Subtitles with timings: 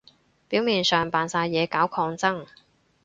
[0.49, 2.47] 表面上扮晒嘢搞抗爭